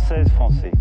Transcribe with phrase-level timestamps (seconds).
[0.00, 0.72] Françaises, Français.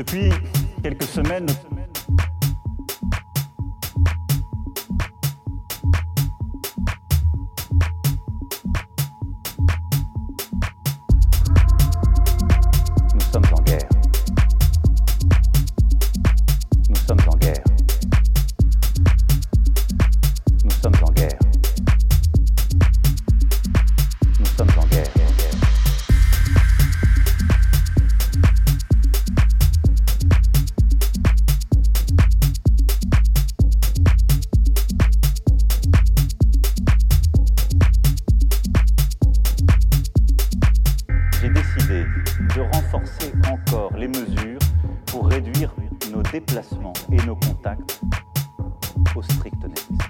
[0.00, 0.30] Depuis
[0.82, 1.44] quelques semaines,
[46.32, 48.00] déplacements et nos contacts
[49.16, 50.09] au strict nécessaire.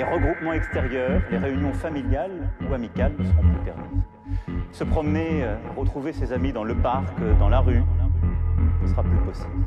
[0.00, 4.64] Les regroupements extérieurs, les réunions familiales ou amicales ne seront plus permises.
[4.72, 7.82] Se promener, euh, retrouver ses amis dans le parc, euh, dans la rue,
[8.82, 9.66] ne sera plus possible.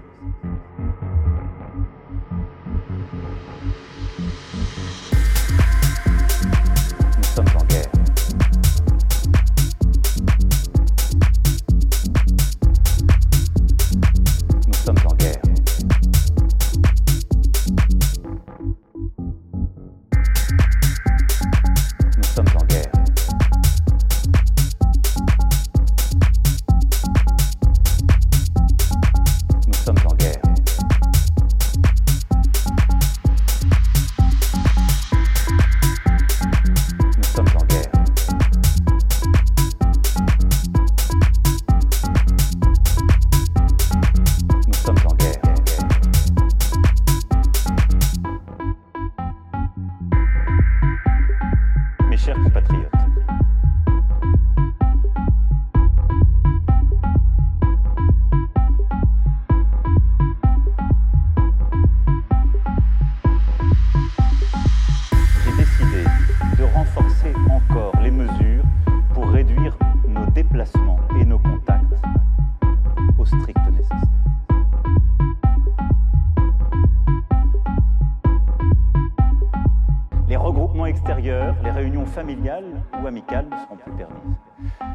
[82.14, 84.38] Familiales ou amicales ne seront plus permises.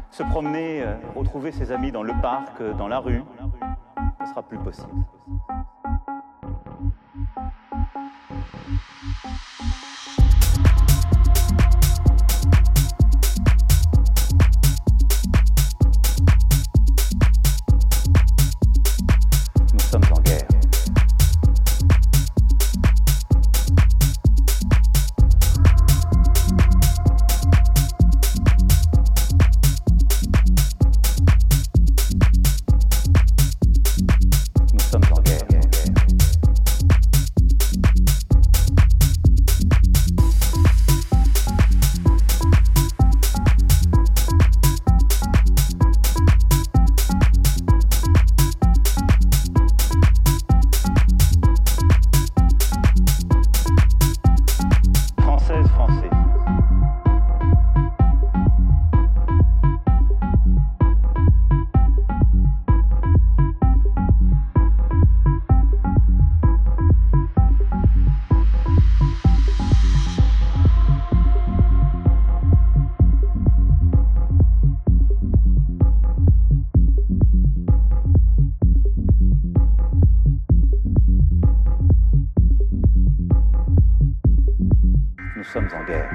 [0.09, 3.23] Se promener, euh, retrouver ses amis dans le parc, euh, dans la rue,
[4.19, 4.89] ne sera plus possible.
[85.49, 86.07] Nous sommes en guerre.